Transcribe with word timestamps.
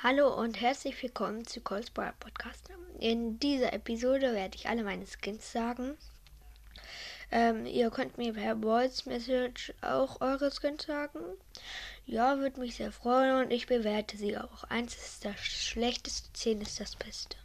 Hallo 0.00 0.32
und 0.32 0.60
herzlich 0.60 1.02
willkommen 1.02 1.44
zu 1.44 1.60
Cold 1.60 1.88
Spoiler 1.88 2.14
Podcast. 2.20 2.70
In 3.00 3.40
dieser 3.40 3.72
Episode 3.72 4.32
werde 4.32 4.54
ich 4.54 4.68
alle 4.68 4.84
meine 4.84 5.04
Skins 5.08 5.50
sagen. 5.50 5.98
Ähm, 7.32 7.66
ihr 7.66 7.90
könnt 7.90 8.16
mir 8.16 8.32
per 8.32 8.56
Voice 8.56 9.06
Message 9.06 9.74
auch 9.80 10.20
eure 10.20 10.52
Skins 10.52 10.84
sagen. 10.84 11.18
Ja, 12.06 12.38
würde 12.38 12.60
mich 12.60 12.76
sehr 12.76 12.92
freuen 12.92 13.44
und 13.44 13.50
ich 13.50 13.66
bewerte 13.66 14.16
sie 14.16 14.38
auch. 14.38 14.62
Eins 14.62 14.94
ist 14.94 15.24
das 15.24 15.40
schlechteste, 15.40 16.32
zehn 16.32 16.60
ist 16.60 16.78
das 16.78 16.94
Beste. 16.94 17.36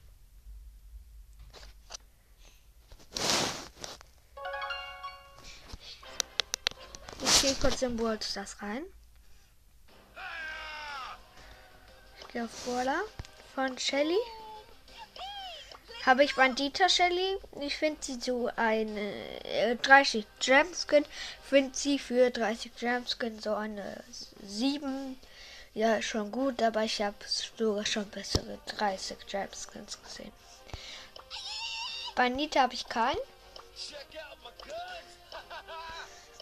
Ich 7.24 7.42
gehe 7.42 7.56
kurz 7.56 7.82
in 7.82 7.98
World 7.98 8.24
das 8.36 8.62
rein. 8.62 8.84
Auf 12.36 12.66
Brawler 12.66 13.04
von 13.54 13.78
Shelly. 13.78 14.18
Habe 16.04 16.24
ich 16.24 16.34
Bandita 16.36 16.90
Shelly. 16.90 17.38
Ich 17.62 17.78
finde 17.78 18.04
sie 18.04 18.20
so 18.20 18.50
eine 18.56 19.14
äh, 19.44 19.76
30 19.76 20.26
Gem 20.40 20.66
Skin. 20.74 21.06
Finde 21.48 21.78
sie 21.78 22.00
für 22.00 22.32
30 22.32 22.76
Gem 22.76 23.06
Skin 23.06 23.40
so 23.40 23.54
eine 23.54 24.04
7. 24.42 25.20
Ja, 25.76 26.02
schon 26.02 26.32
gut, 26.32 26.60
aber 26.64 26.84
ich 26.84 27.04
habe 27.04 27.16
sogar 27.28 27.86
schon 27.86 28.10
bessere 28.10 28.58
30 28.78 29.28
Gem 29.28 29.50
Skins 29.54 30.02
gesehen. 30.02 30.34
Bandita 32.16 32.62
habe 32.62 32.74
ich 32.74 32.90
keinen. 32.90 33.20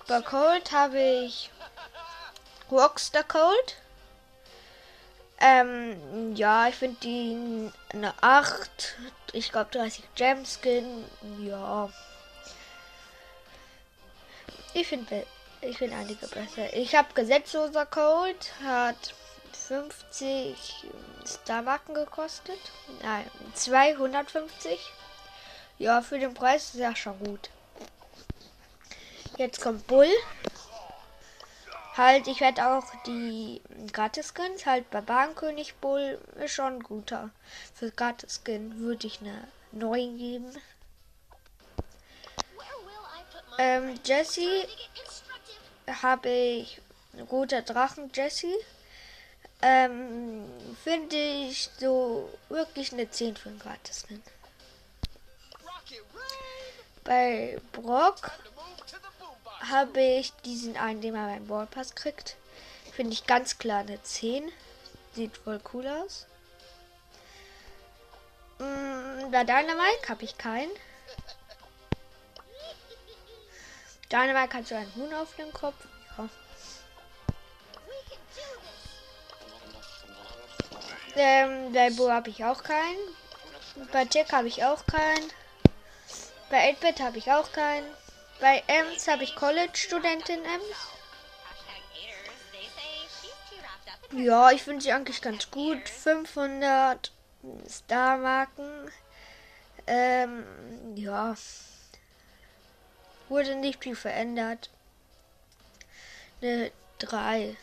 Bei 0.08 0.22
Cold 0.22 0.72
habe 0.72 1.02
ich 1.26 1.50
Rockstar 2.72 3.24
Cold. 3.26 3.76
Ähm, 5.42 6.36
ja, 6.36 6.68
ich 6.68 6.76
finde 6.76 6.98
die 7.02 7.72
eine 7.94 8.14
8. 8.22 8.96
Ich 9.34 9.52
glaube 9.52 9.72
30 9.72 10.04
Gemskin. 10.16 11.04
Ja. 11.40 11.90
Ich 14.74 14.88
finde 14.88 15.26
ich 15.62 15.78
finde 15.78 15.96
einige 15.96 16.28
besser. 16.28 16.74
Ich 16.74 16.96
habe 16.96 17.14
gesetzloser 17.14 17.86
Cold. 17.86 18.52
Hat 18.64 19.16
50 19.68 20.86
Starmarken 21.26 21.96
gekostet. 21.96 22.60
Nein, 23.02 23.30
250. 23.56 24.80
Ja, 25.78 26.02
für 26.02 26.20
den 26.20 26.34
Preis 26.34 26.74
ist 26.74 26.80
ja 26.80 26.96
schon 26.96 27.18
gut. 27.20 27.50
Jetzt 29.38 29.62
kommt 29.62 29.88
Bull. 29.88 30.10
Halt, 31.98 32.28
ich 32.28 32.40
werde 32.40 32.66
auch 32.66 32.86
die 33.06 33.62
Gratis-Skins, 33.92 34.66
halt 34.66 34.90
Barbarenkönig 34.92 35.76
Bull 35.76 36.20
ist 36.36 36.54
schon 36.54 36.82
guter. 36.82 37.32
Für 37.74 37.92
Gratis-Skin 37.92 38.80
würde 38.80 39.08
ich 39.08 39.20
eine 39.20 39.48
9 39.74 40.18
geben. 40.18 40.56
Ähm, 43.58 44.00
Jesse 44.06 44.68
habe 46.02 46.30
ich 46.30 46.82
roter 47.30 47.62
Drachen 47.62 48.10
Jesse. 48.14 48.54
Ähm, 49.62 50.50
finde 50.84 51.16
ich 51.18 51.70
so 51.78 52.30
wirklich 52.48 52.94
eine 52.94 53.12
10 53.12 53.36
für 53.36 53.50
ein 53.50 53.60
Gratis-Skin. 53.60 54.24
Bei 57.04 57.60
Brock 57.74 58.32
habe 59.70 60.02
ich 60.02 60.34
diesen 60.46 60.78
einen, 60.78 61.02
den 61.02 61.14
man 61.14 61.28
beim 61.28 61.48
Ballpass 61.48 61.96
kriegt. 61.96 62.36
Finde 62.94 63.14
ich 63.14 63.26
ganz 63.28 63.58
klar 63.58 63.80
eine 63.80 64.02
10. 64.02 64.52
Sieht 65.14 65.38
voll 65.38 65.60
cool 65.74 65.88
aus. 65.88 66.26
Mm, 68.60 69.32
bei 69.32 69.44
Dynamite 69.44 70.10
habe 70.10 70.24
ich 70.24 70.38
keinen. 70.38 70.72
Dynamite 74.12 74.58
hat 74.58 74.68
so 74.68 74.76
einen 74.76 74.94
Huhn 74.96 75.14
auf 75.14 75.36
dem 75.36 75.52
Kopf. 75.54 75.76
Ja. 76.18 76.30
Ähm, 81.16 81.74
bei 81.74 81.90
Bo 81.90 82.10
habe 82.10 82.30
ich 82.30 82.44
auch 82.44 82.64
keinen. 82.64 83.00
Bei 83.92 84.08
Jack 84.12 84.32
habe 84.32 84.48
ich 84.48 84.64
auch 84.64 84.86
keinen. 84.86 85.32
Bei 86.50 86.72
8-Bit 86.72 87.00
habe 87.00 87.18
ich 87.18 87.32
auch 87.32 87.52
keinen. 87.52 87.86
Bei 88.42 88.64
Ems 88.66 89.08
habe 89.08 89.24
ich 89.24 89.36
College-Studentin 89.36 90.44
Ems. 90.44 90.66
Ja, 94.14 94.50
ich 94.50 94.64
finde 94.64 94.82
sie 94.82 94.92
eigentlich 94.92 95.22
ganz 95.22 95.52
gut. 95.52 95.88
500 95.88 97.12
Star-Marken. 97.70 98.92
Ähm, 99.86 100.44
ja. 100.96 101.36
Wurde 103.30 103.56
nicht 103.56 103.84
viel 103.84 103.96
verändert. 103.96 104.72
Eine 106.42 106.72
3. 106.98 107.56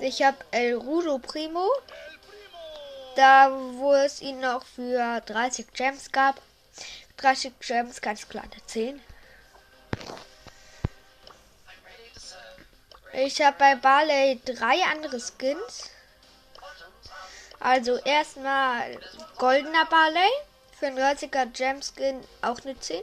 Ich 0.00 0.22
habe 0.22 0.36
El 0.50 0.74
Rudo 0.74 1.18
Primo. 1.18 1.66
Da, 3.16 3.50
wo 3.50 3.94
es 3.94 4.20
ihn 4.20 4.40
noch 4.40 4.66
für 4.66 5.22
30 5.22 5.72
Gems 5.72 6.12
gab. 6.12 6.40
30 7.18 7.54
Gems, 7.60 8.00
ganz 8.00 8.28
klar 8.28 8.44
eine 8.44 8.66
10. 8.66 9.00
Ich 13.12 13.40
habe 13.40 13.56
bei 13.58 13.74
Barley 13.74 14.40
drei 14.44 14.82
andere 14.92 15.18
Skins. 15.18 15.90
Also 17.58 17.96
erstmal 17.96 18.98
goldener 19.36 19.84
Barley 19.86 20.30
für 20.78 20.86
ein 20.86 20.96
30er 20.96 21.46
Gem 21.46 21.80
Skin 21.82 22.22
auch 22.42 22.60
eine 22.60 22.78
10. 22.78 23.02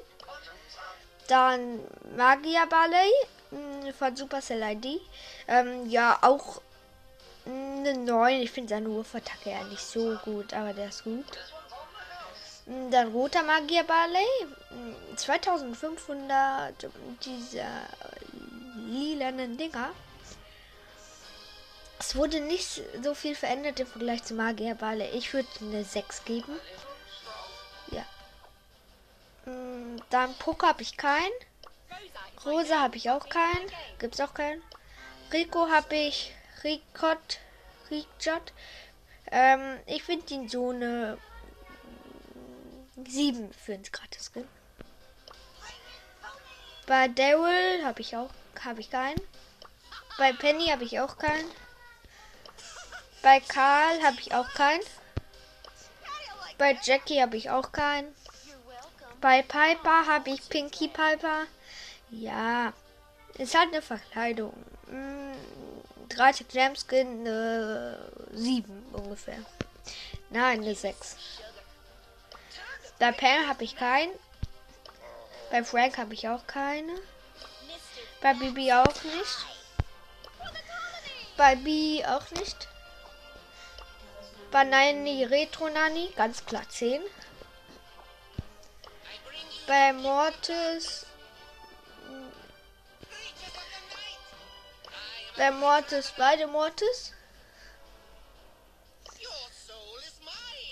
Dann 1.27 1.79
Magier 2.15 2.65
Barley 2.67 3.11
hm, 3.49 3.93
von 3.93 4.15
Supercell 4.15 4.61
ID. 4.61 5.01
Ähm, 5.47 5.89
ja, 5.89 6.17
auch 6.21 6.61
eine 7.45 7.97
9. 7.97 8.41
Ich 8.41 8.51
finde 8.51 8.69
seine 8.69 8.89
Wurfattacke 8.89 9.49
ja 9.49 9.63
nicht 9.65 9.83
so 9.83 10.17
gut, 10.23 10.53
aber 10.53 10.73
der 10.73 10.87
ist 10.87 11.03
gut. 11.03 11.25
Dann 12.65 13.11
roter 13.11 13.43
Magier 13.43 13.83
Barley. 13.83 14.25
2500 15.15 16.73
dieser 17.23 17.87
lilanen 18.87 19.57
Dinger. 19.57 19.91
Es 21.99 22.15
wurde 22.15 22.41
nicht 22.41 22.81
so 23.01 23.13
viel 23.13 23.35
verändert 23.35 23.79
im 23.79 23.87
Vergleich 23.87 24.23
zu 24.23 24.33
Magier 24.33 24.75
Barley. 24.75 25.09
Ich 25.09 25.33
würde 25.33 25.47
eine 25.61 25.83
6 25.83 26.25
geben. 26.25 26.59
Ja. 27.91 28.05
Dann 30.09 30.33
Poker 30.39 30.69
habe 30.69 30.81
ich 30.81 30.97
keinen. 30.97 31.31
Rosa 32.43 32.81
habe 32.81 32.97
ich 32.97 33.09
auch 33.09 33.29
keinen. 33.29 33.71
Gibt 33.99 34.15
es 34.15 34.21
auch 34.21 34.33
keinen. 34.33 34.61
Rico 35.31 35.69
habe 35.69 35.95
ich. 35.95 36.33
Ricot. 36.63 37.39
Richard. 37.91 38.53
Ähm, 39.31 39.79
ich 39.85 40.03
finde 40.03 40.33
ihn 40.33 40.49
so 40.49 40.71
eine 40.71 41.17
7 42.95 43.51
für 43.53 43.73
ins 43.73 43.91
gratis 43.91 44.31
Skin. 44.31 44.47
Bei 46.87 47.07
Daryl 47.07 47.83
habe 47.83 48.01
ich 48.01 48.15
auch 48.15 48.29
habe 48.63 48.81
ich 48.81 48.89
keinen. 48.89 49.19
Bei 50.17 50.31
Penny 50.33 50.67
habe 50.67 50.83
ich 50.83 50.99
auch 50.99 51.17
keinen. 51.17 51.49
Bei 53.21 53.39
Karl 53.39 54.01
habe 54.03 54.17
ich 54.19 54.33
auch 54.33 54.47
keinen. 54.53 54.83
Bei 56.57 56.77
Jackie 56.83 57.21
habe 57.21 57.37
ich 57.37 57.49
auch 57.49 57.71
keinen. 57.71 58.15
Bei 59.19 59.41
Piper 59.41 60.07
habe 60.07 60.29
ich 60.29 60.47
Pinky 60.47 60.87
Piper. 60.87 61.45
Ja, 62.11 62.71
ist 63.37 63.57
halt 63.57 63.73
eine 63.73 63.81
Verkleidung. 63.81 64.53
30 66.09 66.47
Gemskin, 66.47 67.25
äh, 67.25 67.97
7 68.31 68.85
ungefähr. 68.93 69.39
Nein, 70.29 70.61
eine 70.61 70.75
6. 70.75 71.17
Bei 72.99 73.11
Pam 73.11 73.47
habe 73.47 73.63
ich 73.63 73.75
keinen. 73.75 74.11
Bei 75.51 75.63
Frank 75.63 75.97
habe 75.97 76.13
ich 76.13 76.27
auch 76.27 76.47
keine. 76.47 76.93
Bei 78.21 78.33
Bibi 78.33 78.71
auch 78.71 79.03
nicht. 79.03 79.45
Bei 81.37 81.55
B 81.55 82.03
auch 82.05 82.31
nicht. 82.31 82.67
Bei 84.51 84.63
Nani 84.63 85.25
Retro 85.25 85.67
Nani 85.69 86.13
ganz 86.15 86.45
klar 86.45 86.67
10. 86.69 87.01
Bei 89.67 89.91
Mortis. 89.91 91.05
Bei 95.35 95.51
Mortis, 95.51 96.13
beide 96.15 96.47
Mortis. 96.47 97.14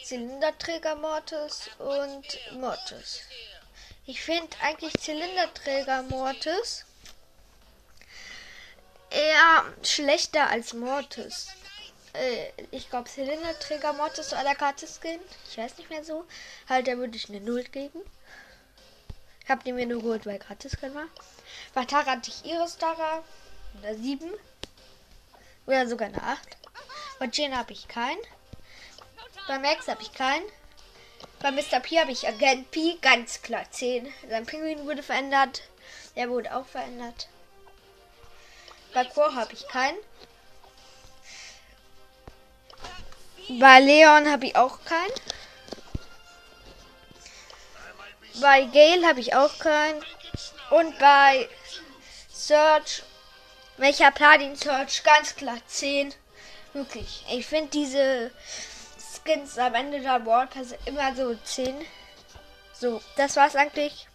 Zylinderträger 0.04 0.96
Mortis 0.96 1.70
und 1.80 2.60
Mortis. 2.60 3.22
Ich 4.06 4.22
finde 4.22 4.56
eigentlich 4.62 4.94
Zylinderträger 5.00 6.04
Mortis 6.04 6.86
eher 9.14 9.64
schlechter 9.84 10.50
als 10.50 10.74
Mortis. 10.74 11.48
äh, 12.14 12.52
ich 12.72 12.90
glaube, 12.90 13.10
Zylinderträger-Mod 13.10 14.18
ist 14.18 14.32
so 14.32 14.36
aller 14.36 14.56
Karte 14.56 14.88
Skin. 14.88 15.20
Ich 15.50 15.58
weiß 15.58 15.78
nicht 15.78 15.90
mehr 15.90 16.04
so. 16.04 16.26
Halt, 16.68 16.88
da 16.88 16.98
würde 16.98 17.16
ich 17.16 17.30
eine 17.30 17.40
Null 17.40 17.64
geben. 17.64 18.02
Ich 19.44 19.50
habe 19.50 19.64
die 19.64 19.74
mir 19.74 19.86
nur 19.86 20.02
geholt, 20.02 20.26
weil 20.26 20.40
gratis 20.40 20.78
Skin 20.80 20.96
war. 20.96 21.08
Bei 21.74 21.86
Tara 21.86 22.12
hatte 22.12 22.32
ich 22.32 22.46
Iris 22.46 22.78
Tara. 22.78 23.24
Eine 23.82 23.98
7. 23.98 24.32
Oder 25.66 25.88
sogar 25.88 26.08
eine 26.08 26.22
8. 26.22 26.58
Bei 27.20 27.30
Jane 27.32 27.58
habe 27.58 27.74
ich 27.74 27.88
keinen. 27.88 28.20
Bei 29.48 29.60
Max 29.60 29.88
habe 29.88 30.02
ich 30.02 30.14
keinen. 30.14 30.46
Bei 31.40 31.52
Mr. 31.52 31.82
P 31.82 32.00
habe 32.00 32.12
ich 32.12 32.26
Agent 32.28 32.72
P, 32.72 32.98
ganz 33.02 33.42
klar 33.42 33.70
10. 33.70 34.12
Sein 34.30 34.46
Pinguin 34.46 34.86
wurde 34.86 35.04
verändert. 35.04 35.64
Der 36.16 36.30
wurde 36.30 36.56
auch 36.56 36.66
verändert. 36.66 37.28
Bei 38.94 39.04
Quo 39.04 39.36
habe 39.36 39.52
ich 39.52 39.68
keinen. 39.68 39.98
Bei 43.60 43.80
Leon 43.82 44.32
habe 44.32 44.46
ich 44.46 44.56
auch 44.56 44.80
keinen. 44.86 45.12
Bei 48.40 48.64
Gale 48.64 49.06
habe 49.06 49.20
ich 49.20 49.36
auch 49.36 49.60
keinen. 49.60 50.02
Und 50.70 50.98
bei 51.00 51.50
Search, 52.32 53.04
welcher 53.78 54.12
Platin 54.12 54.56
Search, 54.56 55.04
ganz 55.04 55.36
klar 55.36 55.58
10. 55.68 56.14
Wirklich. 56.72 57.26
Ich 57.30 57.46
finde 57.46 57.70
diese 57.72 58.32
Skins 59.24 59.58
am 59.58 59.74
Ende 59.74 60.02
der 60.02 60.26
Wallpass 60.26 60.76
immer 60.86 61.16
so 61.16 61.34
10. 61.36 61.76
So, 62.74 63.02
das 63.16 63.36
war's 63.36 63.56
eigentlich. 63.56 64.08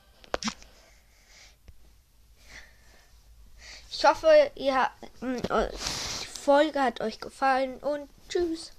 Ich 3.91 4.05
hoffe, 4.05 4.53
ihr, 4.55 4.91
die 5.23 6.27
Folge 6.27 6.83
hat 6.83 7.01
euch 7.01 7.21
gefallen 7.21 7.79
und 7.79 8.09
tschüss. 8.29 8.73